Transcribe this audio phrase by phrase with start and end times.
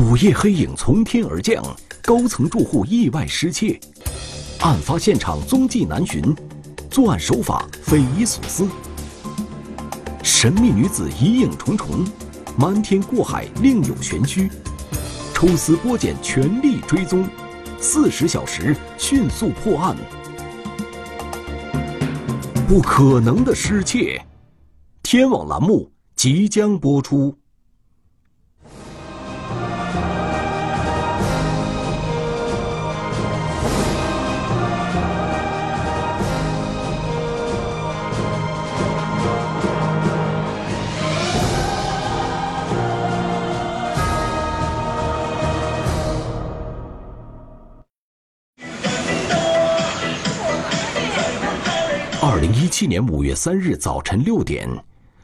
[0.00, 1.62] 午夜黑影从天而降，
[2.02, 3.78] 高层住户意外失窃，
[4.60, 6.34] 案发现场踪迹难寻，
[6.90, 8.66] 作案手法匪夷所思。
[10.22, 12.02] 神秘女子疑影重重，
[12.56, 14.50] 瞒天过海另有玄虚。
[15.34, 17.28] 抽丝剥茧，全力追踪，
[17.78, 19.94] 四十小时迅速破案。
[22.66, 24.24] 不可能的失窃，
[25.02, 27.36] 天网栏目即将播出。
[52.80, 54.66] 七年五月三日早晨六点，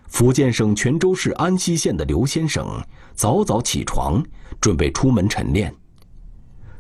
[0.09, 2.69] 福建省泉州市安溪县的刘先生
[3.15, 4.23] 早早起床，
[4.61, 5.75] 准备出门晨练。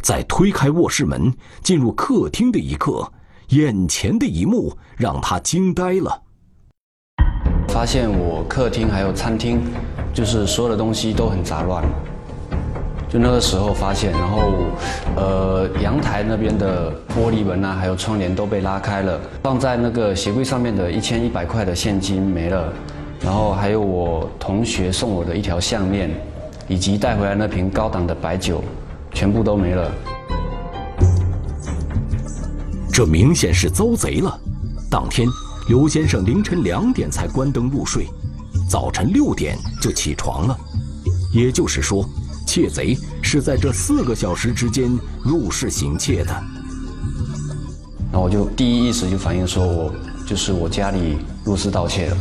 [0.02, 3.10] 在推开卧室门进入客厅的一刻，
[3.48, 6.22] 眼前的一幕让他惊呆了。
[7.68, 9.62] 发现我客厅还有餐厅，
[10.12, 11.82] 就是所有的东西都很杂乱。
[13.18, 14.52] 那个时候发现，然后，
[15.16, 22.72] 呃，阳台那边的玻璃门啊，还有窗帘都被拉开了，放在那个鞋柜上面的一千一百块的现金没了，
[23.20, 26.10] 然后还有我同学送我的一条项链，
[26.68, 28.62] 以及带回来那瓶高档的白酒，
[29.12, 29.90] 全部都没了。
[32.92, 34.38] 这明显是遭贼了。
[34.90, 35.26] 当天，
[35.68, 38.06] 刘先生凌晨两点才关灯入睡，
[38.68, 40.58] 早晨六点就起床了，
[41.32, 42.04] 也就是说。
[42.56, 44.90] 窃贼是在这四个小时之间
[45.22, 46.34] 入室行窃的。
[48.10, 49.92] 那我就第一意识就反应说，我
[50.26, 52.16] 就是我家里入室盗窃了。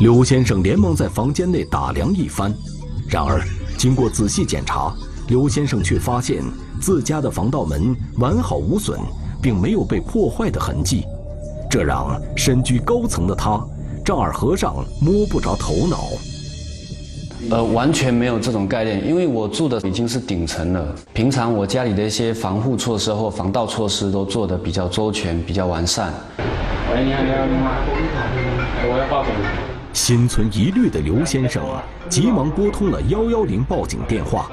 [0.00, 2.52] 刘先生连忙在房间内打量一番，
[3.08, 3.40] 然而
[3.78, 4.92] 经过仔细检查，
[5.28, 6.42] 刘先生却发现
[6.80, 8.98] 自家的防盗门完好无损，
[9.40, 11.04] 并没有被破坏的痕迹，
[11.70, 13.64] 这让身居高层的他
[14.04, 16.08] 丈二和尚摸不着头脑。
[17.50, 20.94] 呃，完全没有这种概念，因为我住的已经是顶层了。
[21.12, 26.12] 平常我家里的一些防护措施或防盗措施都做得比较周全、比较完善。
[26.92, 28.18] 喂，你好，你好，你好，
[28.84, 29.32] 我要报警。
[29.92, 31.62] 心存疑虑的刘先生
[32.08, 34.50] 急忙拨通了幺幺零报警电话。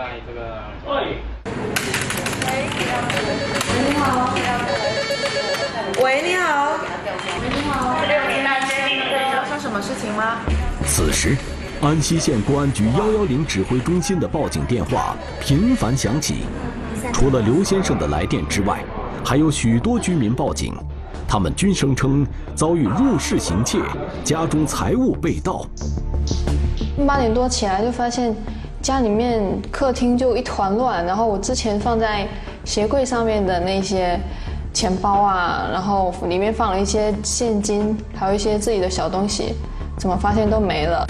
[0.86, 1.18] 喂，
[2.46, 2.72] 喂，
[3.88, 4.34] 你好。
[6.04, 6.80] 喂，你好。
[7.40, 7.92] 喂，你好。
[9.34, 10.38] 发生什么事情吗？
[10.86, 11.38] 此时。
[11.82, 16.44] 安溪县公安局幺幺零指挥中心的报警电话频繁响起，
[17.12, 18.84] 除了刘先生的来电之外，
[19.26, 20.76] 还有许多居民报警，
[21.28, 23.80] 他们均声称遭遇入室行窃，
[24.24, 25.66] 家中财物被盗。
[27.08, 28.36] 八点多起来就发现
[28.80, 32.28] 家里面客厅就一团乱，然后我之前放在
[32.64, 34.20] 鞋柜上面的那些
[34.72, 39.56] 钱包啊，然后里面放了一些现金，还有一些自己的小东西，
[39.98, 41.08] 怎么发现都没了。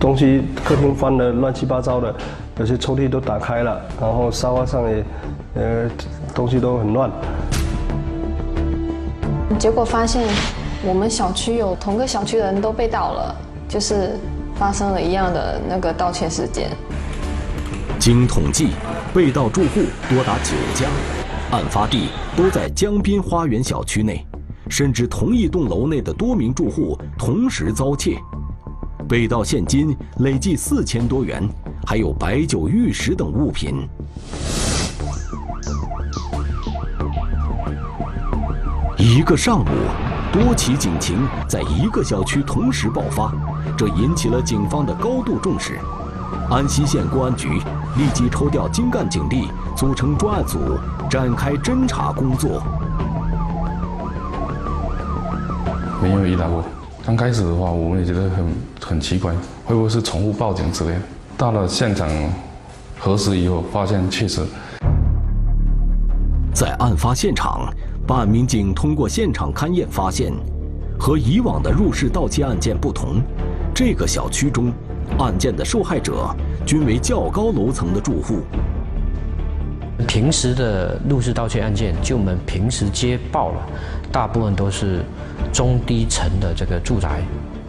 [0.00, 2.12] 东西客厅翻的乱七八糟的，
[2.58, 5.04] 有些抽屉都打开了，然后沙发上也，
[5.54, 5.90] 呃，
[6.34, 7.10] 东西都很乱。
[9.58, 10.26] 结果发现，
[10.82, 13.36] 我们小区有同个小区的人都被盗了，
[13.68, 14.18] 就是
[14.54, 16.70] 发生了一样的那个盗窃事件。
[17.98, 18.70] 经统计，
[19.12, 20.88] 被盗住户多达九家，
[21.50, 24.26] 案发地都在江滨花园小区内，
[24.70, 28.16] 甚至同一栋楼内的多名住户同时遭窃。
[29.10, 31.42] 被盗现金累计四千多元，
[31.84, 33.88] 还有白酒、玉石等物品。
[38.96, 39.66] 一个上午，
[40.32, 43.34] 多起警情在一个小区同时爆发，
[43.76, 45.80] 这引起了警方的高度重视。
[46.48, 47.48] 安溪县公安局
[47.96, 50.78] 立即抽调精干警力，组成专案组，
[51.10, 52.62] 展开侦查工作。
[56.00, 56.64] 没有遇到过。
[57.04, 58.46] 刚开始的话，我们也觉得很
[58.80, 59.32] 很奇怪，
[59.64, 61.00] 会不会是宠物报警之类的？
[61.36, 62.08] 到了现场
[62.98, 64.42] 核实以后，发现确实。
[66.54, 67.72] 在案发现场，
[68.06, 70.30] 办案民警通过现场勘验发现，
[70.98, 73.22] 和以往的入室盗窃案件不同，
[73.74, 74.70] 这个小区中，
[75.18, 76.28] 案件的受害者
[76.66, 78.40] 均为较高楼层的住户。
[80.06, 83.66] 平时的入室盗窃案件，就我们平时接报了，
[84.12, 85.02] 大部分都是。
[85.52, 87.08] 中低层的这个住宅，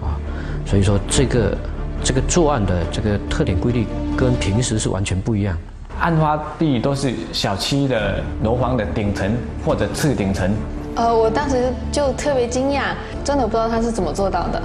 [0.02, 0.20] 啊，
[0.66, 1.58] 所以说这个
[2.04, 3.86] 这个作案的这个特点规律
[4.16, 5.58] 跟平时是完全不一样。
[6.00, 9.32] 案发地都是小区的楼房的顶层
[9.64, 10.52] 或者次顶层。
[10.96, 14.62] 呃，我当时就特别惊讶，真的不知道他是怎么做到的。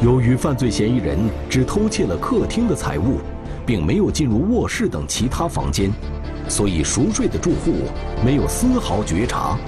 [0.00, 3.18] 由于犯罪嫌疑人只偷窃了客厅的财物，
[3.66, 5.90] 并没有进入卧室等其他房间，
[6.46, 7.72] 所以熟睡的住户
[8.24, 9.58] 没有丝毫觉察。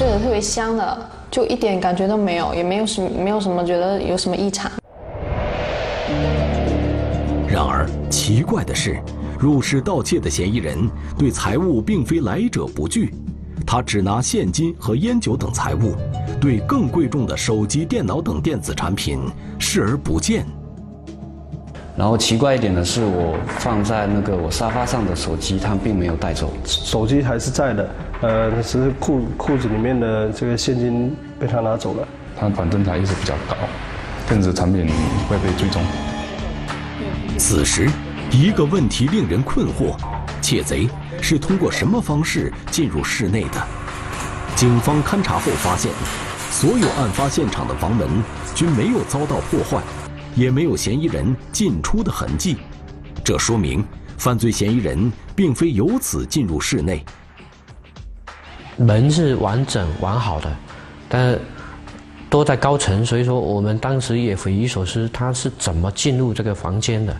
[0.00, 4.72] 睡得特别香的，就一点感觉都没有，也没有什么没有什么觉得有什么异常。
[7.46, 8.98] 然而奇怪的是，
[9.38, 10.88] 入室盗窃的嫌疑人
[11.18, 13.12] 对财物并非来者不拒，
[13.66, 15.94] 他只拿现金和烟酒等财物。
[16.40, 19.20] 对更贵重的手机、电脑等电子产品
[19.58, 20.46] 视而不见。
[21.94, 26.50] 然后奇怪一点的是，我放在那个我沙发上的手机，他并没有带走。
[26.64, 27.86] 手机还是在的，
[28.22, 32.06] 呃，只是裤裤子里面的这个现金被他拿走了。
[32.38, 33.56] 他反正他意识比较高，
[34.28, 34.86] 电子产品
[35.28, 35.82] 会被追踪。
[37.38, 37.88] 此时，
[38.30, 39.96] 一个问题令人困惑：
[40.42, 40.88] 窃贼
[41.22, 43.66] 是通过什么方式进入室内的？
[44.54, 45.90] 警方勘查后发现。
[46.50, 48.06] 所有案发现场的房门
[48.54, 49.80] 均没有遭到破坏，
[50.34, 52.56] 也没有嫌疑人进出的痕迹，
[53.24, 53.82] 这说明
[54.18, 57.02] 犯罪嫌疑人并非由此进入室内。
[58.80, 60.50] 门是完整完好的，
[61.06, 61.38] 但是
[62.30, 67.14] 都在高层，所以说我们当时也匪夷所思，他是怎么进入这个房间的？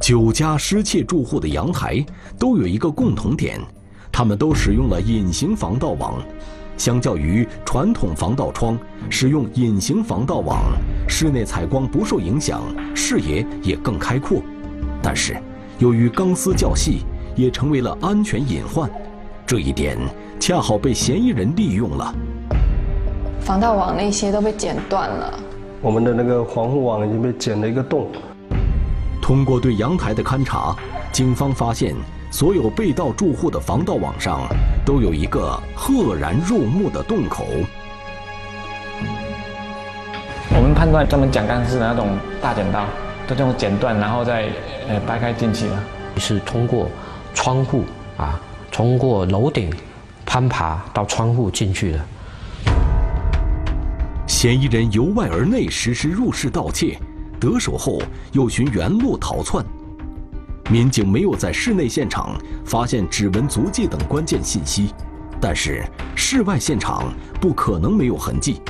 [0.00, 2.04] 九家失窃住户的阳台
[2.38, 3.58] 都有一个共同点，
[4.12, 6.14] 他们都使用了隐形防盗网。
[6.78, 8.78] 相较于传统防盗窗，
[9.10, 10.72] 使用隐形防盗网，
[11.08, 12.62] 室内采光不受影响，
[12.94, 14.40] 视野也更开阔。
[15.02, 15.36] 但是，
[15.78, 17.00] 由于钢丝较细，
[17.34, 18.88] 也成为了安全隐患。
[19.52, 19.98] 这一点
[20.40, 22.14] 恰好被嫌疑人利用了。
[23.38, 25.38] 防盗网那些都被剪断了，
[25.82, 28.08] 我们的那个防护网已经被剪了一个洞。
[29.20, 30.74] 通过对阳台的勘查，
[31.12, 31.94] 警方发现。
[32.30, 34.48] 所有被盗住户的防盗网上
[34.86, 37.44] 都有一个赫然入目的洞口。
[40.56, 42.86] 我们判断专门剪钢丝的那种大剪刀，
[43.26, 44.48] 都这种剪断，然后再
[44.88, 45.74] 呃掰开进去的。
[46.16, 46.88] 是通过
[47.34, 47.84] 窗户
[48.16, 48.40] 啊，
[48.72, 49.70] 通过楼顶
[50.24, 52.04] 攀爬到窗户进去的。
[54.26, 56.98] 嫌疑人由外而内实施入室盗窃，
[57.38, 58.00] 得手后
[58.32, 59.62] 又循原路逃窜。
[60.70, 62.34] 民警没有在室内现场
[62.64, 64.94] 发现指纹、足迹等关键信息，
[65.38, 65.84] 但是
[66.16, 68.62] 室外现场不可能没有痕迹。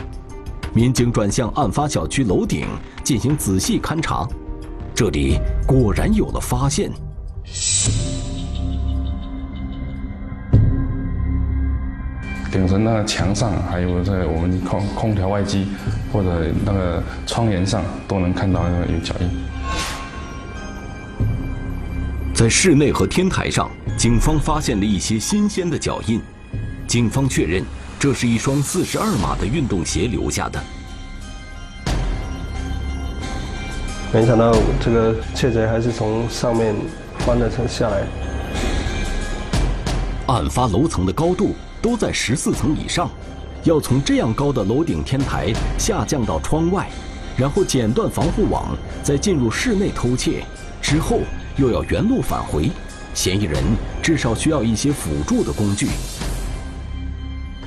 [0.74, 2.66] 民警转向案发小区楼顶
[3.04, 4.26] 进行仔细勘查，
[4.94, 6.90] 这里果然有了发现。
[12.52, 15.68] 顶层那个墙上，还有在我们空空调外机
[16.12, 16.28] 或者
[16.66, 19.30] 那个窗帘上，都能看到那个有脚印。
[22.34, 26.20] 在室内和天台上，警方发现了一些新鲜的脚印。
[26.86, 27.64] 警方确认，
[27.98, 30.62] 这是一双四十二码的运动鞋留下的。
[34.12, 36.74] 没想到这个窃贼还是从上面
[37.20, 38.02] 翻了层下来。
[40.26, 43.10] 案发楼层的高度都在十四层以上，
[43.64, 46.88] 要从这样高的楼顶天台下降到窗外，
[47.36, 50.44] 然后剪断防护网，再进入室内偷窃，
[50.80, 51.18] 之后。
[51.58, 52.70] 又要原路返回，
[53.12, 53.62] 嫌疑人
[54.02, 55.86] 至少需要一些辅助的工具。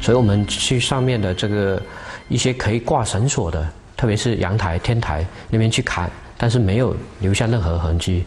[0.01, 1.79] 所以我们去上面的这个
[2.27, 8.25] 一些可以挂绳索的，特别是阳台、天台那边去砍，但是没有留下任何痕迹。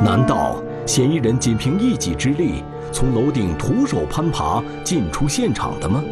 [0.00, 2.62] 难道嫌疑人仅凭一己之力
[2.92, 6.02] 从楼顶徒手攀爬进出现场的吗？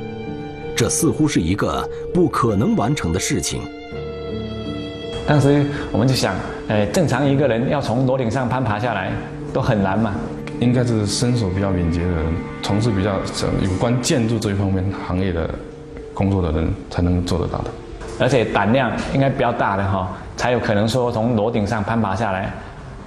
[0.76, 3.62] 这似乎是一个不可能完成的事情。
[5.26, 6.34] 当时我们就想，
[6.66, 9.12] 呃，正常一个人要从楼顶上攀爬下来
[9.52, 10.16] 都很难嘛，
[10.58, 12.26] 应该是身手比较敏捷的人，
[12.60, 13.14] 从事比较
[13.62, 15.48] 有关建筑这一方面行业的
[16.12, 17.70] 工作的人才能做得到的，
[18.18, 22.52] 而且胆量应该比较大的哈，才有可能说从楼顶上攀爬下来，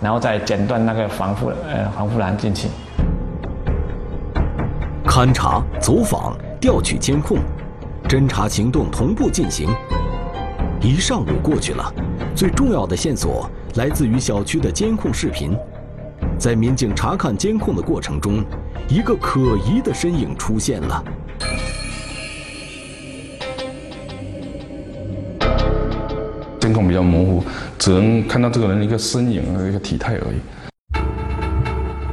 [0.02, 2.68] 然后再剪断那个防护呃防护栏进去。
[5.06, 7.40] 勘查、走访、调取监控，
[8.08, 9.70] 侦查行动同步进行。
[10.80, 11.92] 一上午过去了，
[12.36, 15.58] 最重要的线索来自于小区的监控视频。
[16.38, 18.46] 在民警查看监控的过程中，
[18.88, 21.04] 一个可疑的身影出现了。
[26.68, 27.44] 监控比较模糊，
[27.80, 30.38] 只能看到这个人一个身影和一个体态而已。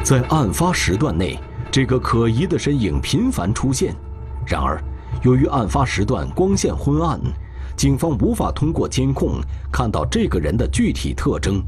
[0.04, 1.36] 在案发时段内，
[1.72, 3.92] 这个可疑的身影频繁出现。
[4.46, 4.80] 然而，
[5.24, 7.18] 由于案发时段光线昏暗。
[7.76, 9.40] 警方无法通过监控
[9.72, 11.60] 看到这个人的具体特征，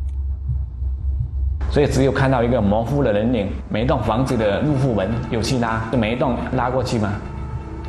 [1.68, 3.48] 所以只有看到一个模糊的人影。
[3.68, 7.12] 每一栋房子的入户门有去拉，就每一栋拉过去嘛，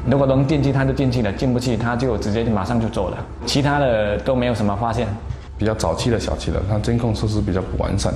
[0.10, 3.18] 如果能进去，他就进去了；进不去，他就直接就马上就走了。
[3.46, 5.08] 其他的都没有什么发现。
[5.58, 8.14] 比较早期的小区了，它监控设施比较不完善。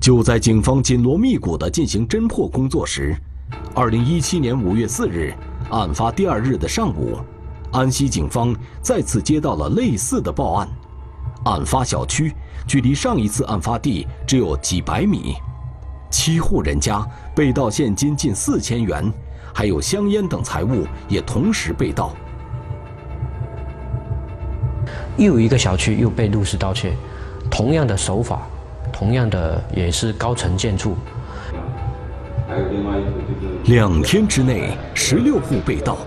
[0.00, 3.14] 就在警方紧锣密鼓地进行侦破工作时，
[3.74, 5.34] 二零一七年五月四日，
[5.70, 7.18] 案发第二日的上午，
[7.70, 10.66] 安溪警方再次接到了类似的报案。
[11.44, 12.34] 案发小区
[12.66, 15.34] 距离上一次案发地只有几百米，
[16.10, 19.04] 七户人家被盗现金近四千元，
[19.52, 22.12] 还有香烟等财物也同时被盗。
[25.16, 26.92] 又一个小区又被入室盗窃，
[27.50, 28.42] 同样的手法，
[28.92, 30.96] 同样的也是高层建筑。
[33.64, 35.98] 两天之内，十六户被盗，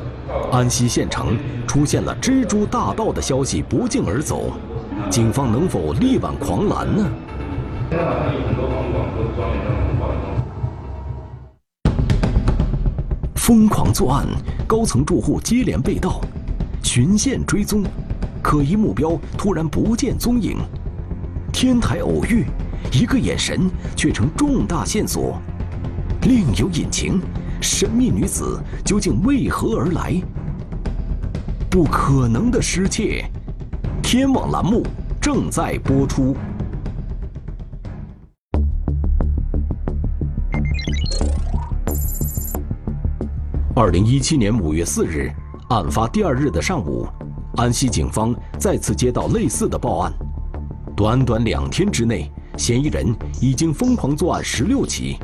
[0.51, 4.51] 安溪县城出现了蜘蛛大盗的消息不胫而走，
[5.09, 7.05] 警方能否力挽狂澜呢？
[13.45, 14.25] 疯狂作案，
[14.65, 16.21] 高层住户接连被盗，
[16.81, 17.83] 循线追踪。
[18.41, 20.59] 可疑目标突然不见踪影，
[21.51, 22.45] 天台偶遇，
[22.93, 25.41] 一个眼神却成重大线索，
[26.21, 27.19] 另有隐情，
[27.59, 30.15] 神秘女子究竟为何而来？
[31.69, 33.29] 不可能的失窃，
[34.01, 34.87] 天网栏目
[35.19, 36.33] 正在播出。
[43.83, 45.29] 二零一七年五月四日，
[45.67, 47.05] 案发第二日的上午。
[47.57, 50.13] 安溪警方再次接到类似的报案，
[50.95, 55.17] 短短两天之内，嫌疑人已经疯狂作案十六起，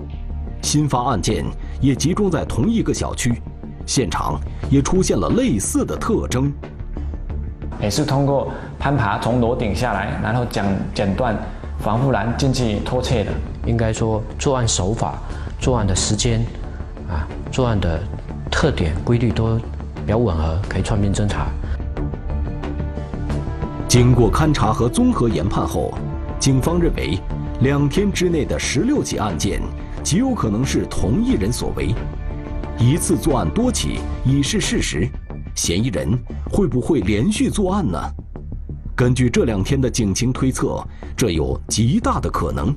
[0.62, 1.46] 新发案件
[1.80, 3.42] 也集中在同一个小区，
[3.86, 4.38] 现场
[4.70, 6.52] 也出现了类似的特征，
[7.82, 11.34] 也是通过攀爬从楼顶下来，然后剪剪断
[11.80, 13.32] 防护栏进去偷窃的。
[13.66, 15.18] 应该说，作案手法、
[15.62, 16.42] 作案的时间，
[17.08, 18.04] 啊，作案的
[18.50, 21.48] 特点规律都比较吻合，可以串并侦查。
[23.88, 25.94] 经过勘查和综合研判后，
[26.40, 27.18] 警方认为，
[27.62, 29.62] 两天之内的十六起案件
[30.04, 31.94] 极有可能是同一人所为。
[32.78, 35.08] 一次作案多起已是事实，
[35.56, 36.18] 嫌疑人
[36.52, 38.00] 会不会连续作案呢？
[38.96, 42.76] 根据这两天的警情推测，这有极大的可能。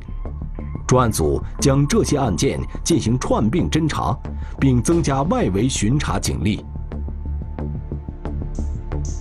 [0.86, 4.16] 专案组将这些案件进行串并侦查，
[4.60, 6.64] 并增加外围巡查警力。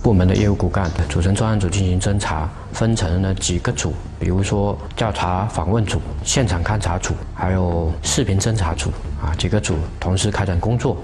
[0.02, 8.90] 部门的业务骨干组成专案组进行侦查，分成了几个组，比如说调查访问组、现场勘查组，还有视频侦查组
[9.22, 10.96] 啊，几个组同时开展工作。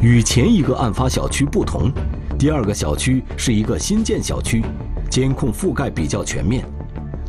[0.00, 1.90] 与前一个案发小区不同，
[2.38, 4.62] 第二个小区是一个新建小区，
[5.10, 6.64] 监控覆盖比较全面。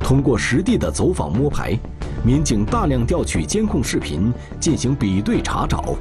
[0.06, 1.76] 通过实地的走访摸排，
[2.24, 5.96] 民警大量调取监控视频进行比对查找。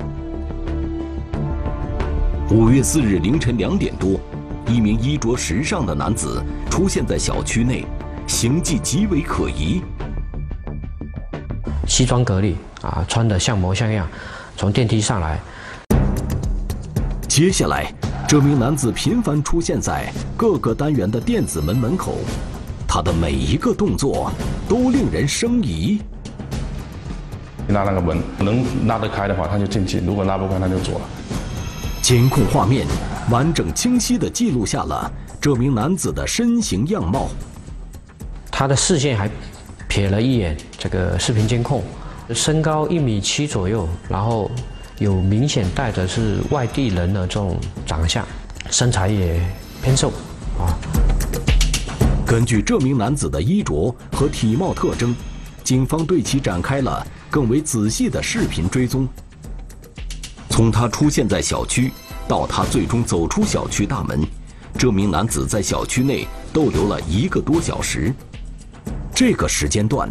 [2.50, 4.20] 五月四日凌晨两点多，
[4.66, 7.87] 一名衣着时尚的男子出现在小区内，
[8.26, 9.80] 行迹极为可疑。
[11.87, 14.06] 西装革履啊，穿得像模像样，
[14.54, 15.40] 从电梯上来。
[17.26, 17.90] 接下来，
[18.28, 22.18] 这名男子频繁出现在各个单元的电子门门口，
[22.94, 24.30] 他的每一个动作
[24.68, 26.00] 都令人生疑。
[27.70, 31.00] 拉那个门，能拉得开的话，他就进去；如果拉不开，他就走了。
[32.00, 32.86] 监控画面
[33.30, 35.10] 完整清晰地记录下了
[35.40, 37.26] 这名男子的身形样貌。
[38.48, 39.28] 他的视线还
[39.88, 41.82] 瞥了一眼这个视频监控，
[42.32, 44.48] 身高一米七左右，然后
[45.00, 48.24] 有明显带着是外地人的这种长相，
[48.70, 49.44] 身材也
[49.82, 50.10] 偏瘦
[50.60, 50.70] 啊。
[52.34, 55.14] 根据这名男子的衣着和体貌特征，
[55.62, 59.06] 警方对其展开了更为仔细的视频追踪。
[60.50, 61.92] 从他出现在小区
[62.26, 64.20] 到他最终走出小区大门，
[64.76, 68.12] 这名男子在小区内逗留了一个多小时。
[69.14, 70.10] 这个时间段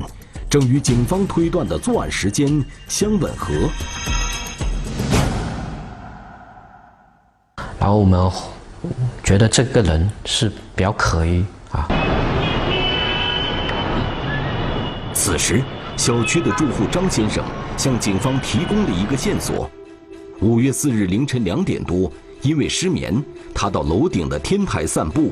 [0.49, 3.53] 正与警方推断的作案时间相吻合。
[7.77, 8.31] 然后我们
[9.25, 11.85] 觉得这个人是比较可疑啊。
[15.25, 15.63] 此时，
[15.95, 17.41] 小区的住户张先生
[17.77, 19.71] 向警方提供了一个线索。
[20.41, 22.11] 五月四日凌晨两点多，
[22.41, 23.23] 因为失眠，
[23.55, 25.31] 他到楼顶的天台散步。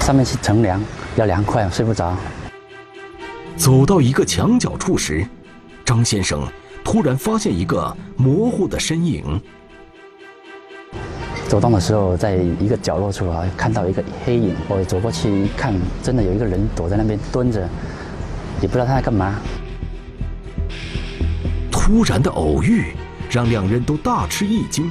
[0.00, 2.16] 上面是乘凉，比较凉快，睡不着。
[3.56, 5.24] 走到一个墙角处时，
[5.84, 6.44] 张先生
[6.82, 9.40] 突然发现一个模糊的身影。
[11.48, 14.54] 走动的时候，在一个角落处啊，看到一个黑影。
[14.68, 15.72] 我走过去一看，
[16.02, 17.60] 真的有一个人躲在那边蹲着，
[18.60, 19.36] 也不知道他在干嘛。
[21.70, 22.86] 突然的偶遇
[23.30, 24.90] 让两人都大吃一惊。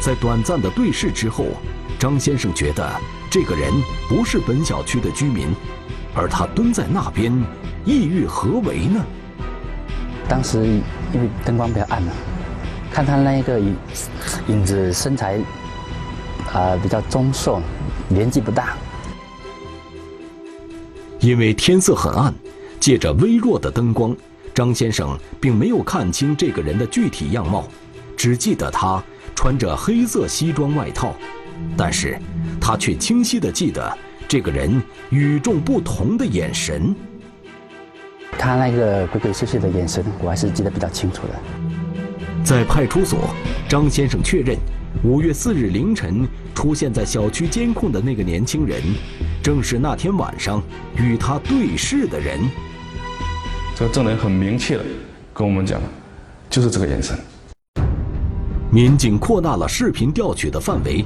[0.00, 1.46] 在短暂的对视之后，
[1.98, 2.88] 张先生觉得
[3.28, 3.70] 这个人
[4.08, 5.48] 不是本小区的居民，
[6.14, 7.32] 而他蹲在那边，
[7.84, 9.04] 意欲何为呢？
[10.28, 10.64] 当时
[11.12, 12.12] 因为灯光比较暗嘛，
[12.92, 13.76] 看他那个影
[14.46, 15.38] 影子身材
[16.52, 17.60] 啊比较中瘦，
[18.08, 18.76] 年纪不大。
[21.20, 22.34] 因为天色很暗，
[22.78, 24.16] 借着微弱的灯光，
[24.54, 27.68] 张先生并没有看清这个人的具体样貌，
[28.16, 29.02] 只记得他
[29.34, 31.14] 穿着黑色西装外套。
[31.76, 32.18] 但是，
[32.58, 36.94] 他却清晰的记得这个人与众不同的眼神。
[38.38, 41.34] 他那个鬼鬼祟祟的眼神，我还是记得比较清楚的。
[42.42, 43.28] 在派出所，
[43.68, 44.56] 张先生确认，
[45.02, 48.82] 五月四日凌晨出现在小区监控的那个年轻人。
[49.42, 50.62] 正是那天晚上
[50.94, 52.38] 与他对视的人。
[53.74, 54.84] 这个证人很明确的
[55.32, 55.80] 跟我们讲，
[56.50, 57.18] 就是这个眼神。
[58.70, 61.02] 民警扩大了视频调取的范围，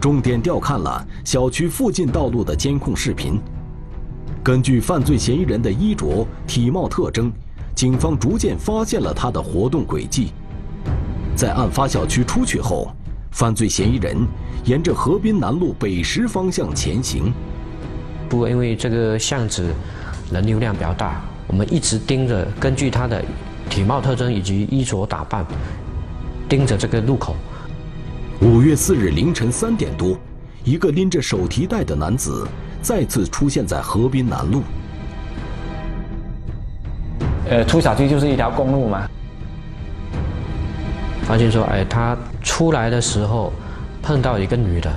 [0.00, 3.40] 重点调看了小区附近道路的监控视频。
[4.42, 7.32] 根据犯罪嫌疑人的衣着、体貌特征，
[7.76, 10.32] 警方逐渐发现了他的活动轨迹。
[11.36, 12.90] 在案发小区出去后，
[13.36, 14.16] 犯罪嫌疑人
[14.64, 17.30] 沿着河滨南路北十方向前行。
[18.30, 19.74] 不过，因为这个巷子
[20.32, 23.22] 人流量比较大，我们一直盯着，根据他的
[23.68, 25.44] 体貌特征以及衣着打扮，
[26.48, 27.36] 盯着这个路口。
[28.40, 30.16] 五月四日凌晨三点多，
[30.64, 32.48] 一个拎着手提袋的男子
[32.80, 34.62] 再次出现在河滨南路。
[37.50, 39.06] 呃，出小区就是一条公路嘛。
[41.26, 43.52] 发现说，哎，他出来的时候
[44.00, 44.88] 碰到一个女的。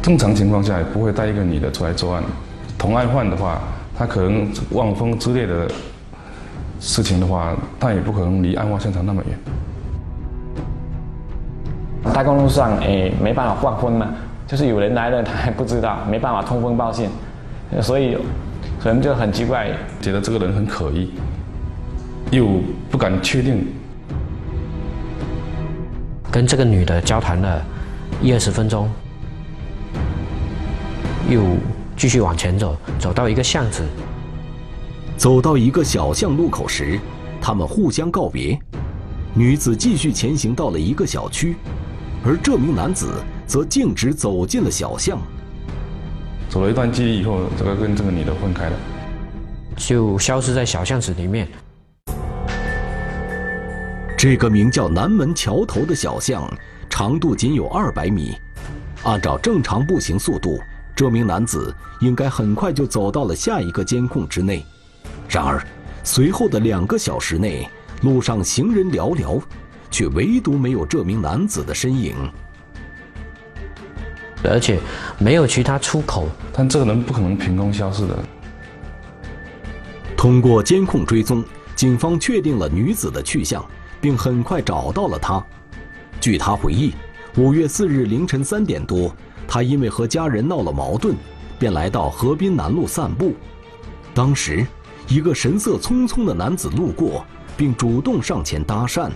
[0.00, 2.22] 正常情况下也不会带一个女的出来作案。
[2.78, 3.60] 同案犯的话，
[3.96, 5.70] 他可能望风之类的
[6.80, 9.38] 事情的话，他也不可能离案发现场那么远。
[12.12, 14.08] 大公路上，哎，没办法望风嘛，
[14.46, 17.10] 就是有人来了，他还不知道，没办法通风报信，
[17.82, 18.16] 所以
[18.82, 19.68] 可能就很奇怪，
[20.00, 21.12] 觉得这个人很可疑，
[22.32, 23.66] 又不敢确定。
[26.30, 27.62] 跟这个女的交谈了
[28.22, 28.90] 一二十分钟。
[31.28, 31.42] 又
[31.94, 33.84] 继续往前走，走到一个巷子，
[35.16, 36.98] 走到一个小巷路口时，
[37.38, 38.58] 他们互相告别。
[39.34, 41.54] 女子继续前行到了一个小区，
[42.24, 43.12] 而这名男子
[43.46, 45.18] 则径直走进了小巷。
[46.48, 48.76] 走了一段距离以后，这个跟这个女的分开了，
[49.76, 51.46] 就消失在小巷子里面。
[54.22, 56.48] 这个名叫南门桥头的小巷，
[56.88, 58.36] 长度仅有二百米，
[59.02, 60.60] 按照正常步行速度。
[60.94, 64.64] 这名男子应该很快就走到了下一个监控之内，
[65.28, 65.60] 然而，
[66.04, 67.68] 随后的两个小时内，
[68.02, 69.42] 路上行人寥寥，
[69.90, 72.14] 却唯独没有这名男子的身影，
[74.44, 74.78] 而且
[75.18, 76.28] 没有其他出口。
[76.52, 78.16] 但这个人不可能凭空消失的。
[80.16, 81.42] 通过监控追踪，
[81.74, 83.64] 警方确定了女子的去向，
[84.02, 85.42] 并很快找到了他。
[86.20, 86.92] 据他回忆，
[87.36, 89.14] 五月四日凌晨三点多。
[89.46, 91.14] 他因为和家人闹了矛盾，
[91.58, 93.34] 便来到河滨南路散步。
[94.12, 94.66] 当时，
[95.08, 97.24] 一个神色匆匆的男子路过，
[97.56, 99.10] 并主动上前搭讪。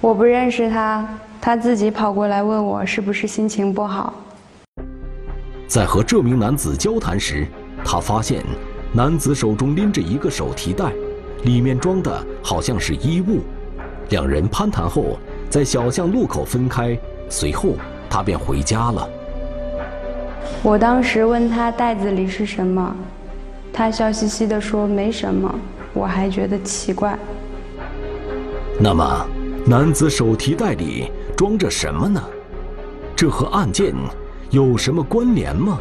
[0.00, 1.08] 我不认识他，
[1.40, 4.14] 他自己跑过来问我是不是心情不好。
[5.66, 7.46] 在和这名男子交谈时，
[7.84, 8.44] 他发现
[8.92, 10.92] 男子手中拎着一个手提袋，
[11.44, 13.40] 里面装的好像是衣物。
[14.10, 15.18] 两人攀谈后，
[15.50, 16.98] 在小巷路口分开，
[17.28, 17.74] 随后。
[18.10, 19.06] 他便回家了。
[20.62, 22.96] 我当时问他袋子里是什么，
[23.70, 25.54] 他笑嘻嘻地说没什么，
[25.92, 27.18] 我还觉得奇怪。
[28.80, 29.26] 那么，
[29.66, 32.22] 男子手提袋里装着什么呢？
[33.14, 33.94] 这和案件
[34.48, 35.78] 有什么关联吗？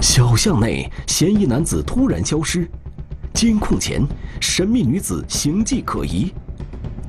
[0.00, 2.68] 小巷内，嫌疑男子突然消失，
[3.34, 4.02] 监控前，
[4.40, 6.32] 神秘女子形迹可疑。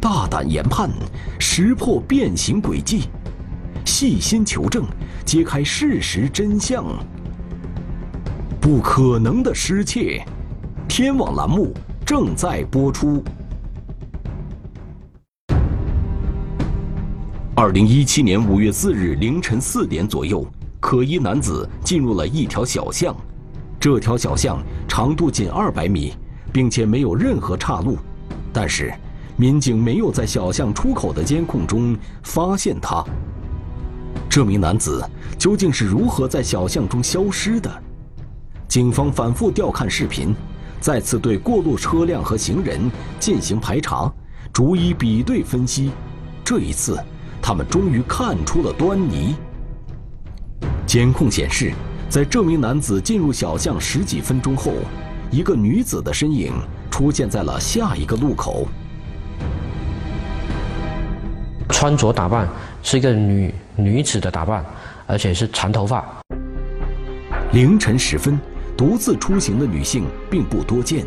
[0.02, 0.90] 大胆研判，
[1.40, 3.04] 识破变形轨迹，
[3.86, 4.86] 细心求证，
[5.24, 6.84] 揭开事实真相。
[8.60, 10.26] 不可能的失窃，
[10.88, 11.74] 天网栏目
[12.06, 13.24] 正在播出。
[17.56, 20.46] 二零一七年五月四日凌晨四点左右，
[20.80, 23.16] 可疑男子进入了一条小巷，
[23.80, 26.14] 这条小巷长度仅二百米，
[26.52, 27.98] 并且没有任何岔路，
[28.52, 28.94] 但是。
[29.36, 33.02] 民警没有在小巷出口的监控中发现他。
[34.30, 35.02] 这名男子
[35.38, 37.72] 究竟是如何在小巷中消失的？
[38.68, 40.36] 警方反复调看视频，
[40.82, 44.12] 再次对过路车辆和行人进行排查，
[44.52, 45.90] 逐一比对分析。
[46.44, 47.02] 这一次，
[47.42, 49.38] 他们终于看出了端倪。
[50.86, 51.72] 监控显示，
[52.10, 54.74] 在这名男子进入小巷十几分钟后，
[55.30, 56.52] 一个女子的身影
[56.90, 58.68] 出现在了下一个路口。
[61.70, 62.48] 穿着打扮
[62.82, 64.66] 是一个女女子的打扮，
[65.06, 66.04] 而且是长头发。
[67.52, 68.40] 凌晨时分，
[68.76, 71.06] 独自出行的女性并不多见，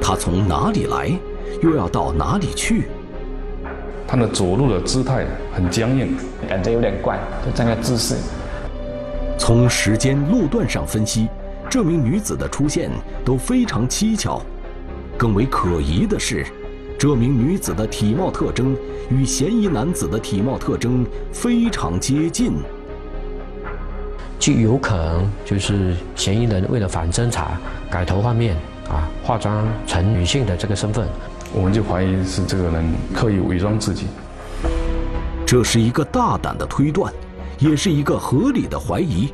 [0.00, 1.10] 她从哪里来，
[1.62, 2.88] 又要到哪里去？
[4.06, 6.14] 她的走路的姿态很僵硬，
[6.48, 8.16] 感觉有点怪，就这个姿势。
[9.44, 11.26] 从时间路段上分析，
[11.68, 12.88] 这名女子的出现
[13.24, 14.40] 都非常蹊跷。
[15.18, 16.46] 更为可疑的是，
[16.96, 18.76] 这名女子的体貌特征
[19.10, 22.52] 与嫌疑男子的体貌特征非常接近。
[24.38, 28.54] 就有可能就是嫌疑人为了反侦查，改头换面
[28.88, 31.04] 啊，化妆成女性的这个身份，
[31.52, 34.06] 我们就怀疑是这个人刻意伪装自己。
[35.44, 37.12] 这是一个大胆的推断，
[37.62, 39.32] 也是一个合理的怀疑，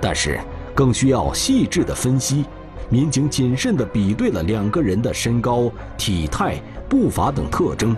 [0.00, 0.38] 但是
[0.76, 2.44] 更需要细致的分析。
[2.88, 7.96] 民警谨慎地比对了两个人的身高、体态、步伐等特征，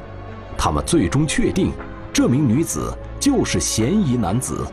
[0.57, 1.73] 他们最终确定，
[2.11, 4.67] 这名女子就是嫌疑男子。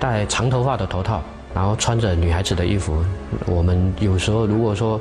[0.00, 1.20] 戴长头发的头套，
[1.54, 3.04] 然后穿着女孩子的衣服，
[3.46, 4.98] 我们有时候如果说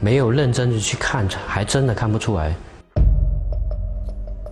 [0.00, 2.56] 没有认真的去看，还真的看不出来。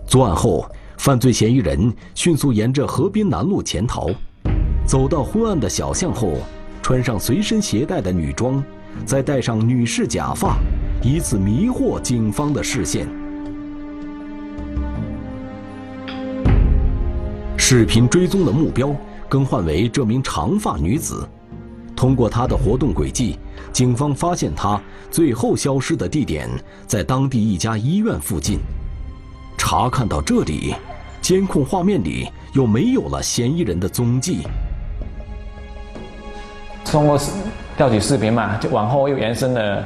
[0.05, 4.07] 作案后，犯罪嫌疑人迅速沿着河滨南路潜逃，
[4.87, 6.37] 走到昏暗的小巷后，
[6.81, 8.63] 穿上随身携带的女装，
[9.05, 10.55] 再戴上女士假发，
[11.03, 13.05] 以此迷惑警方的视线。
[17.57, 18.95] 视频追踪的目标。
[19.29, 21.27] 更换为这名长发女子，
[21.97, 23.37] 通过她的活动轨迹，
[23.73, 26.49] 警方发现她最后消失的地点
[26.85, 28.59] 在当地一家医院附近。
[29.57, 30.73] 查看到这里，
[31.21, 34.43] 监控画面里又没有了嫌疑人的踪迹。
[36.91, 37.19] 通过
[37.75, 39.83] 调取视频嘛，就往后又延伸了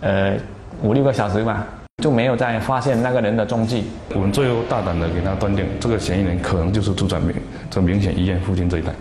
[0.00, 0.34] 呃
[0.82, 1.66] 五六个小时吧，
[2.02, 3.84] 就没有再发现那个人的踪迹。
[4.14, 7.34] 我们最后大胆的给他断定，这个嫌疑人可能就是住在明
[7.70, 8.92] 这明显医院附近这一带。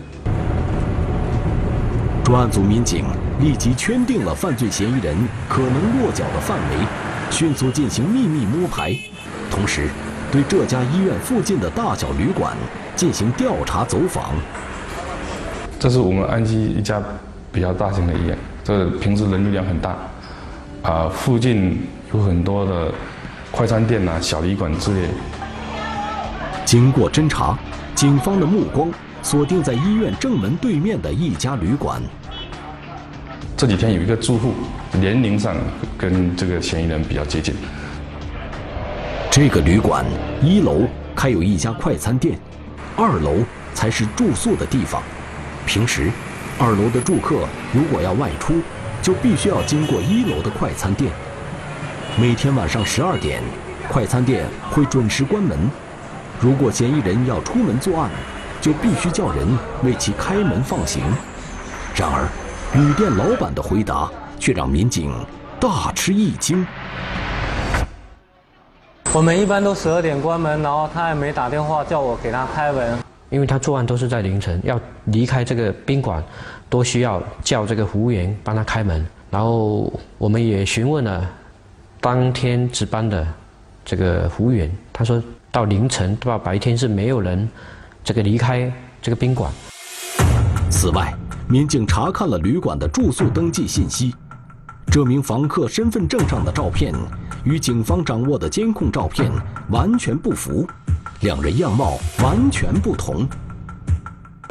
[2.24, 3.06] 专案组民警
[3.40, 5.16] 立即圈定了犯罪嫌疑人
[5.50, 6.86] 可能落脚的范围，
[7.30, 8.96] 迅速进行秘密摸排，
[9.50, 9.90] 同时
[10.32, 12.56] 对这家医院附近的大小旅馆
[12.96, 14.32] 进行调查走访。
[15.78, 17.02] 这是我们安溪一家
[17.52, 19.96] 比较大型的医院，这平时人流量很大，
[20.84, 22.92] 啊，附近有很多的
[23.52, 25.08] 快餐店呐、小旅馆之类。
[26.66, 27.58] 经过侦查，
[27.94, 28.90] 警方的目光
[29.22, 32.02] 锁定在医院正门对面的一家旅馆。
[33.58, 34.54] 这几天有一个住户
[34.94, 35.56] 年龄上
[35.98, 37.54] 跟这个嫌疑人比较接近。
[39.30, 40.06] 这个旅馆
[40.42, 40.84] 一楼
[41.16, 42.40] 开有一家快餐店，
[42.96, 43.36] 二楼
[43.74, 45.04] 才是住宿的地方。
[45.66, 46.10] 平时，
[46.60, 48.62] 二楼的住客如果要外出，
[49.02, 51.12] 就必须要经过一楼的快餐店。
[52.18, 53.42] 每天晚上十二点，
[53.90, 55.58] 快餐店会准时关门。
[56.40, 58.10] 如果嫌疑人要出门作案，
[58.60, 59.48] 就必须叫人
[59.84, 61.04] 为其开门放行。
[61.96, 62.28] 然而，
[62.74, 64.10] 旅店老板的回答
[64.40, 65.14] 却让民警
[65.60, 66.66] 大吃一惊。
[69.14, 72.98] 我们一般都十二点关门，然后他还没打电话叫我给他开门。
[73.32, 76.22] 因为他作案都是在凌晨，要离开这个宾馆，
[76.70, 79.04] 都需要叫这个服务员帮他开门。
[79.32, 81.28] 然后我们也询问了
[82.02, 83.26] 当天值班的
[83.86, 87.50] 这个服务员，他说到凌晨到白天是没有人
[88.04, 89.50] 这个离开这个宾馆。
[90.70, 91.14] 此外，
[91.48, 94.14] 民警查看了旅馆的住宿登记信息，
[94.88, 96.94] 这名房客身份证上的照片
[97.46, 99.32] 与警方掌握的监控照片
[99.70, 100.68] 完全不符。
[101.22, 103.28] 两人样貌完全不同。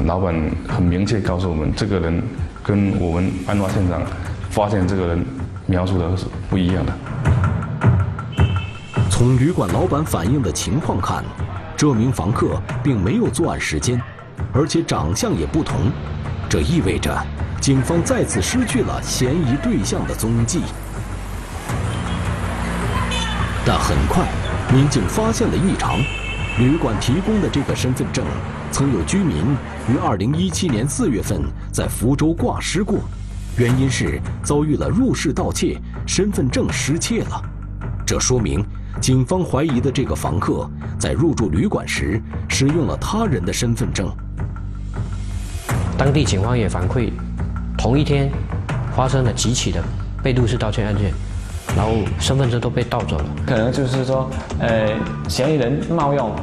[0.05, 0.33] 老板
[0.69, 2.23] 很明确告诉我们，这个人
[2.63, 4.01] 跟我们案发现场
[4.49, 5.25] 发现这个人
[5.65, 6.93] 描述的是不一样的。
[9.09, 11.25] 从旅馆老板反映的情况看，
[11.75, 14.01] 这名房客并没有作案时间，
[14.53, 15.91] 而且长相也不同，
[16.49, 17.13] 这意味着
[17.59, 20.61] 警方再次失去了嫌疑对象的踪迹。
[23.65, 24.25] 但很快，
[24.73, 25.99] 民警发现了异常。
[26.59, 28.25] 旅馆提供的这个身份证，
[28.71, 29.37] 曾有居民
[29.89, 32.99] 于2017年4月份在福州挂失过，
[33.57, 37.41] 原因是遭遇了入室盗窃，身份证失窃了。
[38.05, 38.63] 这说明
[38.99, 44.13] 警方怀疑的这个房客在入住旅馆时使用了他人的身份证。
[45.97, 47.11] 当地警方也反馈，
[47.77, 48.29] 同一天
[48.93, 49.81] 发生了几起的
[50.21, 51.13] 被入室盗窃案件，
[51.75, 53.25] 然后身份证都被盗走了。
[53.45, 54.29] 可能就是说，
[54.59, 54.89] 呃，
[55.27, 56.35] 嫌疑人冒用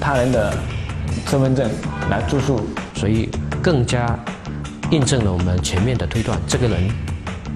[0.00, 0.56] 他人的
[1.26, 1.70] 身份证
[2.10, 2.60] 来住宿，
[2.94, 3.28] 所以
[3.62, 4.18] 更加
[4.90, 6.88] 印证了我们前面的推断，这个人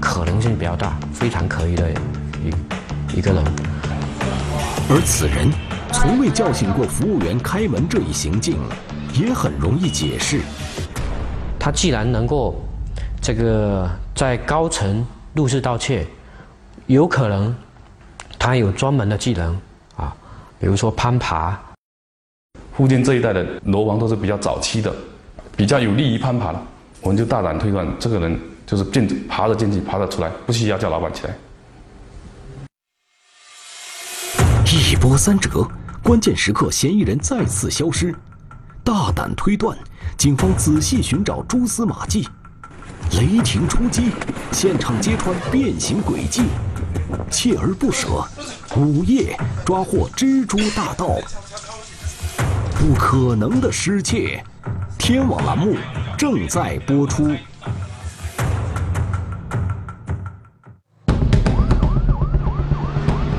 [0.00, 1.90] 可能性比较大，非常可疑的
[3.12, 3.44] 一一个人。
[4.90, 5.50] 而此人
[5.92, 8.56] 从未叫醒过服务员开门这一行径，
[9.12, 10.40] 也很容易解释。
[11.58, 12.54] 他既然能够
[13.20, 16.06] 这个在高层入室盗窃，
[16.88, 17.54] 有可能
[18.38, 19.54] 他有专门的技能
[19.94, 20.16] 啊，
[20.58, 21.58] 比如说攀爬。
[22.74, 24.90] 附近这一带的楼房都是比较早期的，
[25.54, 26.62] 比较有利于攀爬的，
[27.02, 31.36] 我们就大胆推断，这个人就是进爬着进去，爬着出来，不需要叫老板起来。
[34.64, 35.68] 一波三折，
[36.02, 38.14] 关键时刻嫌疑人再次消失，
[38.82, 39.76] 大胆推断，
[40.16, 42.26] 警方仔细寻找蛛丝马迹，
[43.12, 44.10] 雷霆出击，
[44.52, 46.44] 现场揭穿变形诡计，
[47.30, 48.24] 锲而不舍，
[48.76, 51.16] 午夜抓获蜘蛛大盗。
[52.78, 54.42] 不可能的失窃，
[54.98, 55.74] 天网栏目
[56.16, 57.34] 正在播出。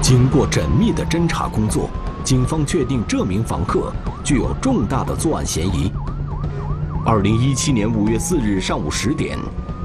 [0.02, 1.90] 经过缜密的侦查工作，
[2.24, 5.92] 警方确定这名房客具有重大的作案嫌疑。
[7.06, 9.38] 二零一七年五月四日上午十点，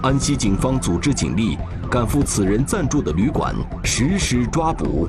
[0.04, 1.56] 安溪警方组织警力
[1.90, 5.08] 赶赴此人暂住的旅馆，实施抓捕。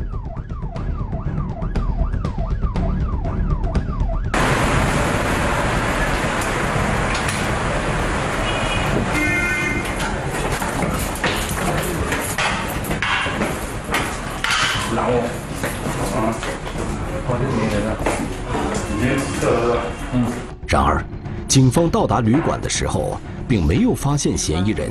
[20.66, 21.04] 然而，
[21.50, 24.90] 警方到达旅馆的时候，并没有发现嫌疑人。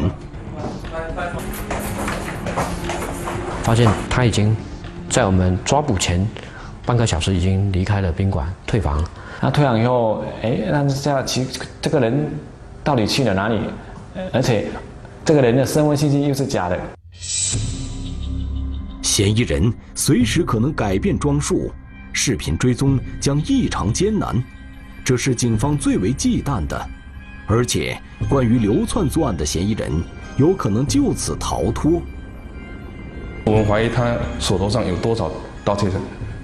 [3.63, 4.55] 发现他已经
[5.09, 6.27] 在我们抓捕前
[6.85, 9.11] 半个小时已经离开了宾馆，退房了。
[9.41, 11.47] 那退房以后，哎，那这样其
[11.81, 12.31] 这个人
[12.83, 13.59] 到底去了哪里？
[14.33, 14.67] 而且，
[15.25, 16.79] 这个人的身份信息又是假的。
[19.03, 21.73] 嫌疑人随时可能改变装束，
[22.13, 24.41] 视频追踪将异常艰难。
[25.05, 26.89] 这是警方最为忌惮的，
[27.47, 29.93] 而且关于流窜作案的嫌疑人
[30.37, 32.01] 有可能就此逃脱。
[33.45, 35.31] 我们怀疑他手头上有多少
[35.65, 35.89] 盗窃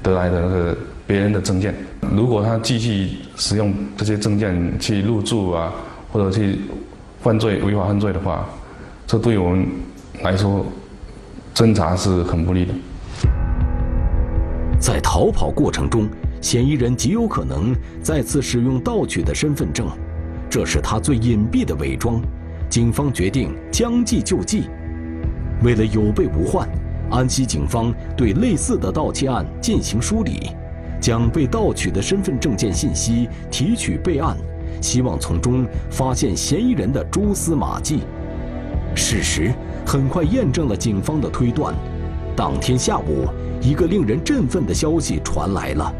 [0.02, 1.74] 得来的那个别人的证件，
[2.14, 5.72] 如果他继续使用这些证件去入住啊，
[6.12, 6.60] 或者去
[7.22, 8.48] 犯罪违法犯罪的话，
[9.06, 9.66] 这对我们
[10.22, 10.66] 来说
[11.54, 12.74] 侦查是很不利的。
[14.78, 16.08] 在逃跑过程中。
[16.42, 19.86] 嫌疑人极有可能再次使用盗取的身份证，
[20.50, 22.20] 这是他最隐蔽的伪装。
[22.68, 24.64] 警方决定将计就计，
[25.62, 26.68] 为了有备无患，
[27.10, 30.50] 安溪警方对类似的盗窃案进行梳理，
[31.00, 34.36] 将被盗取的身份证件信息提取备案，
[34.80, 38.00] 希望从中发现嫌疑人的蛛丝马迹。
[38.94, 39.52] 事实
[39.86, 41.74] 很快验证了警方的推断。
[42.36, 43.26] 当天下午，
[43.60, 45.94] 一个令人振奋的消息传来了。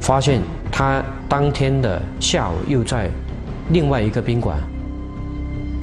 [0.00, 3.10] 发现他当天的下午又在
[3.68, 4.58] 另外一个宾馆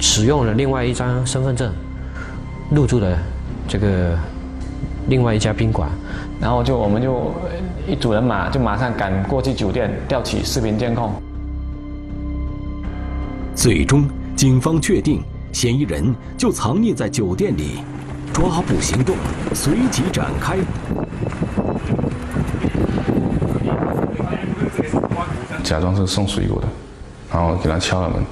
[0.00, 1.72] 使用了另外一张身份证
[2.70, 3.16] 入住了
[3.68, 4.18] 这个
[5.08, 5.88] 另外一家宾馆，
[6.40, 7.32] 然后就我们就
[7.86, 11.12] 一组人马就马上赶过去酒店调取视频监控。
[13.54, 15.22] 最终，警方确定
[15.52, 17.82] 嫌疑人就藏匿在酒店里，
[18.32, 19.16] 抓捕行动
[19.54, 20.58] 随即展开。
[25.70, 26.66] 假装是送水果的，
[27.32, 28.26] 然后给他敲了门，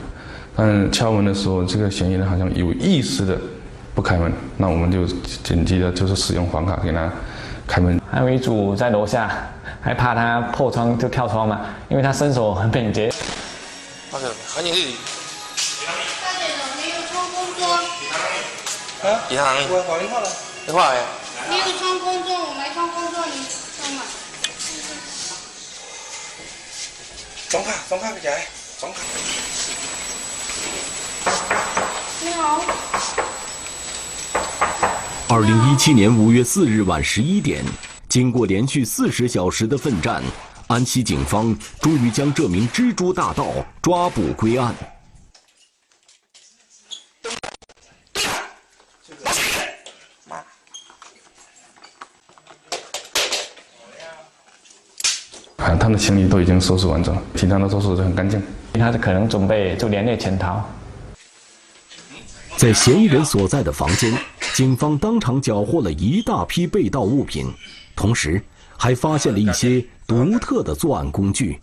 [0.56, 3.38] 但敲门的时候，这个嫌疑人好像有意识的
[3.94, 5.04] 不开门，那我们就
[5.44, 7.08] 紧急的就是使用房卡给他
[7.64, 8.00] 开门。
[8.10, 9.30] 还有一组在楼下，
[9.80, 13.08] 还怕他破窗就跳窗嘛，因为他身手很敏捷。
[14.10, 14.90] 那个赶紧去。
[14.90, 17.70] 大姐的没有穿工装。
[19.14, 19.20] 啊？
[19.30, 19.46] 银行。
[19.70, 20.28] 我打电话了。
[20.66, 21.00] 电话呀。
[21.48, 23.46] 没有穿工装，我没穿工装，你
[27.48, 28.30] 装卡，装卡，姐，
[28.78, 28.98] 装卡。
[32.22, 32.62] 你好。
[35.30, 37.64] 二零一七年五月四日晚十一点，
[38.06, 40.22] 经过连续四十小时的奋战，
[40.66, 43.46] 安溪警方终于将这名蜘蛛大盗
[43.80, 44.74] 抓捕归案。
[55.88, 58.42] 他的行李都已经收拾完整了，其他的收拾得很干净。
[58.74, 60.62] 他是可能准备就连夜潜逃。
[62.58, 64.12] 在嫌疑人所在的房间，
[64.52, 67.46] 警方当场缴获了一大批被盗物品，
[67.96, 68.38] 同时
[68.76, 71.58] 还发现了一些独特的作案工具。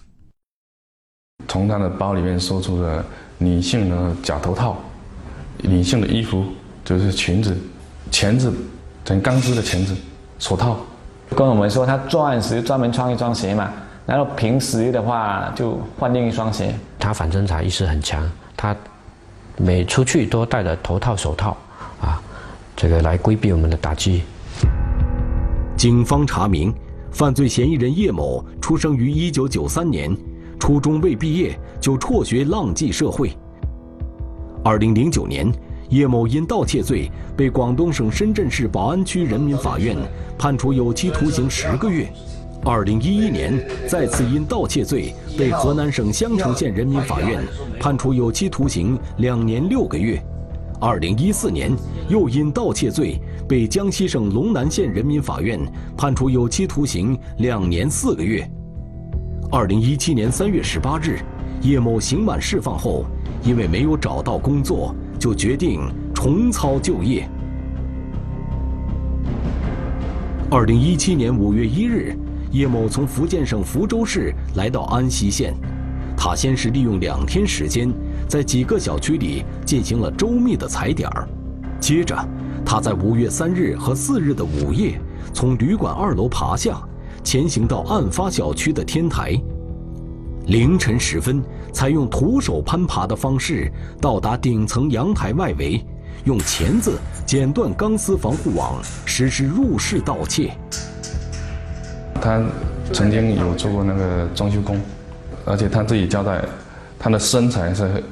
[1.47, 3.05] 从他的包里面搜出了
[3.37, 4.83] 女性的假头套、
[5.59, 6.45] 女性的衣服，
[6.83, 7.55] 就是裙子、
[8.09, 8.51] 钳子，
[9.03, 9.95] 整钢丝的钳子、
[10.39, 10.79] 手套。
[11.35, 13.71] 跟我们说，他作案时专门穿一双鞋嘛，
[14.05, 16.73] 然后平时的话就换另一双鞋。
[16.99, 18.75] 他反侦查意识很强，他。
[19.57, 21.55] 每出去都戴着头套、手套，
[22.01, 22.21] 啊，
[22.75, 24.23] 这个来规避我们的打击。
[25.77, 26.73] 警方查明，
[27.09, 30.17] 犯罪嫌疑人叶某出生于1993年，
[30.59, 33.31] 初中未毕业就辍学浪迹社会。
[34.65, 35.49] 2009年，
[35.87, 39.95] 叶某因盗窃罪被广东省深圳市宝安区人民法院
[40.37, 42.11] 判处有期徒刑十个月。
[42.67, 47.43] 二零一一年，再次因盗窃罪被河南省襄城县人民法院
[47.79, 50.19] 判处有期徒刑两年六个月。
[50.81, 51.71] 二零一四年，
[52.09, 55.59] 又因盗窃罪被江西省龙南县人民法院
[55.95, 58.43] 判处有期徒刑两年四个月。
[59.51, 61.19] 二零一七年三月十八日，
[61.61, 63.05] 叶某刑满释放后，
[63.43, 65.81] 因为没有找到工作，就决定
[66.15, 67.29] 重操旧业。
[70.49, 72.17] 二零一七年五月一日。
[72.55, 75.53] 叶某从福建省福州市来到安溪县，
[76.15, 77.91] 他先是利用两天时间，
[78.29, 81.27] 在几个小区里进行了周密的踩点儿。
[81.81, 82.17] 接着，
[82.65, 84.97] 他在五月三日和四日的午夜，
[85.33, 86.81] 从旅馆二楼爬下，
[87.25, 89.37] 前行到案发小区的天台。
[90.45, 95.85] 凌晨时分，采用徒手攀爬的方式到达顶层阳台外围，
[96.23, 100.57] 用钳子剪断钢丝防护网，实施入室盗窃。
[102.25, 102.41] 他
[102.91, 104.81] 曾经有做过那个装修工，
[105.45, 106.41] 而且他自己交代，
[106.97, 108.03] 他的身材是，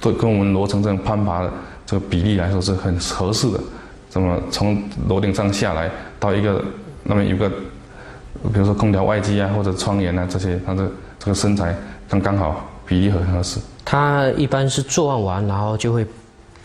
[0.00, 1.52] 都跟我们罗城这种攀爬的
[1.86, 3.60] 这个比例来说是很合适的。
[4.08, 5.88] 怎么从楼顶上下来
[6.18, 6.64] 到一个
[7.04, 10.90] 那么有个，比如说空调外机啊或者窗帘啊这些，他的
[11.20, 11.72] 这个身材
[12.08, 13.60] 刚刚好，比例很合适。
[13.84, 16.04] 他一般是作案完，然后就会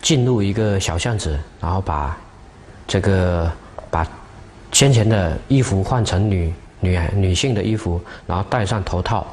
[0.01, 2.17] 进入一个小巷子，然后把
[2.87, 3.51] 这个
[3.91, 4.07] 把
[4.71, 6.51] 先前的衣服换成女。
[6.81, 9.27] 女女性的衣服，然后戴上头套，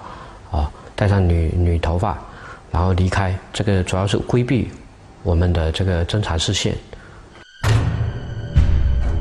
[0.50, 2.18] 啊，戴上女女头发，
[2.72, 3.37] 然后离开。
[3.52, 4.68] 这个主要是规避
[5.22, 6.74] 我们的这个侦查视线。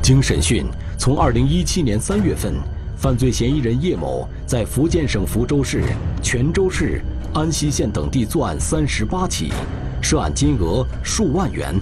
[0.02, 0.66] 经审讯，
[0.98, 2.54] 从二零一七年三月份，
[2.96, 5.82] 犯罪嫌疑人叶某在福建省福州市、
[6.22, 7.00] 泉州市、
[7.32, 9.52] 安溪县等地作案三十八起，
[10.02, 11.74] 涉案金额数万元。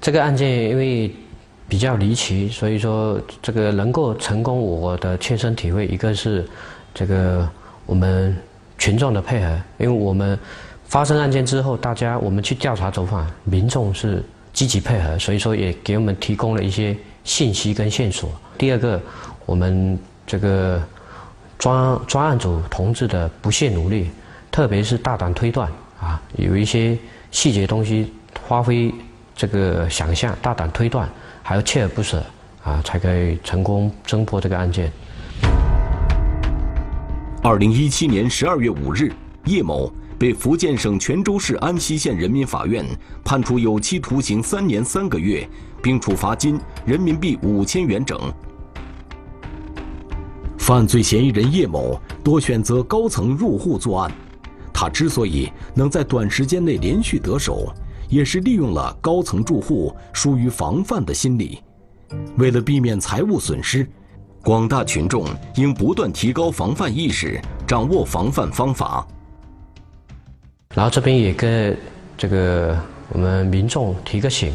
[0.00, 1.14] 这个案件因为。
[1.68, 6.48] 比较离奇，所以说这个能够成功，我的切身体会，一个是
[6.94, 7.46] 这个
[7.84, 8.34] 我们
[8.78, 10.38] 群众的配合，因为我们
[10.86, 18.30] 发生案件之后，大家我们去调查走访，民众是积极配合，所以说也给我们提供了一些信息跟线索。
[18.56, 18.98] 第二个，
[19.44, 20.82] 我们这个
[21.58, 24.10] 专专案组同志的不懈努力，
[24.50, 26.96] 特别是大胆推断啊，有一些
[27.30, 28.10] 细节东西
[28.48, 28.90] 发挥
[29.36, 31.06] 这个想象，大胆推断。
[31.48, 32.22] 还要锲而不舍
[32.62, 34.92] 啊，才可以成功侦破这个案件。
[37.42, 39.10] 二零一七年十二月五日，
[39.46, 42.84] 叶某被福建省泉州市安溪县人民法院
[43.24, 45.48] 判处有期徒刑三年三个月，
[45.82, 48.20] 并处罚金人民币五千元整。
[50.58, 54.12] 犯罪嫌疑人叶某多选择高层入户作案，
[54.70, 57.72] 他之所以能在短时间内连续得手。
[58.08, 61.62] 也是利用了高层住户疏于防范的心理，
[62.36, 63.86] 为了避免财物损失，
[64.42, 69.06] 广大群众应不断提高防范意识，掌握防范方法。
[70.74, 71.76] 然后这边也跟
[72.16, 72.78] 这个
[73.10, 74.54] 我们民众提个醒，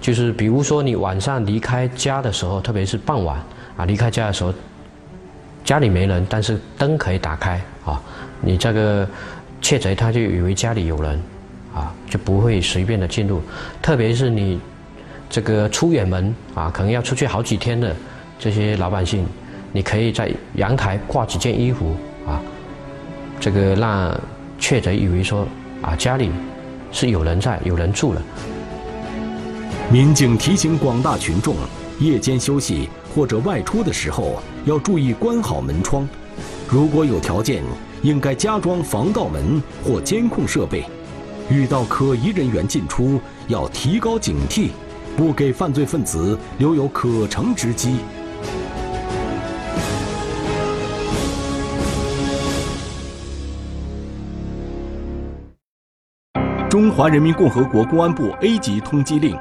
[0.00, 3.42] 就是比如说你晚上离开家的时候，特别是傍晚
[3.76, 4.54] 啊，离开家的时候，
[5.64, 8.00] 家里没人，但是灯可以打开啊，
[8.40, 9.08] 你这个
[9.60, 11.20] 窃贼他就以为家里有人。
[11.74, 13.40] 啊，就不会随便的进入，
[13.80, 14.60] 特别是你
[15.30, 17.94] 这个出远门啊，可能要出去好几天的
[18.38, 19.24] 这些老百姓，
[19.72, 21.96] 你可以在阳台挂几件衣服
[22.26, 22.40] 啊，
[23.40, 24.20] 这个让
[24.58, 25.46] 窃贼以为说
[25.80, 26.30] 啊家里
[26.92, 28.22] 是有人在，有人住了。
[29.90, 31.56] 民警提醒广大群众，
[31.98, 36.08] 夜间休息或者外出的时候要注意关好门窗，
[36.68, 37.62] 如果有条件，
[38.02, 40.84] 应该加装防盗门或监控设备。
[41.52, 44.70] 遇到可疑人员进出，要提高警惕，
[45.16, 47.96] 不给犯罪分子留有可乘之机。
[56.70, 59.38] 中华人民共和国公安部 A 级通缉令：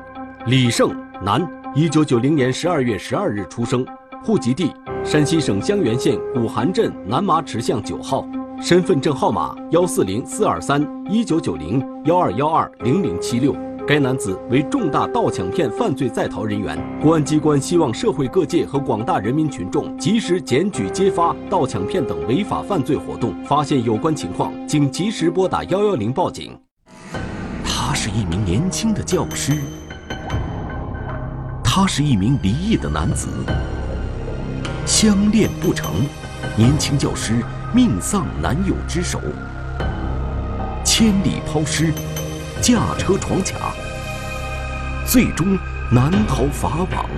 [0.47, 0.93] 李胜，
[1.23, 1.41] 男，
[1.73, 3.85] 一九九零年十二月十二日出生，
[4.21, 4.69] 户籍地
[5.01, 8.27] 山西省襄垣县古韩镇南麻池巷九号，
[8.63, 13.55] 身份证号码幺四零四二三一九九零幺二幺二零零七六。
[13.87, 26.55] 该男子为重大盗抢骗犯罪在逃人员，公安机关希望社会各界和广大人民群众及时检举揭发盗抢骗等违法犯罪活动，发现有关情况，请及时拨打幺幺零报警。
[27.65, 29.53] 他是一名年轻的教师，
[31.63, 33.27] 他是一名离异的男子，
[34.85, 35.91] 相恋不成，
[36.55, 37.43] 年轻教师
[37.73, 39.21] 命丧男友之手，
[40.83, 41.93] 千里抛尸。
[42.61, 43.73] 驾车闯卡，
[45.07, 45.57] 最终
[45.89, 47.09] 难逃法网。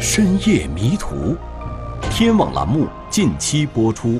[0.00, 1.36] 深夜迷途，
[2.10, 4.18] 天网栏目近期播出。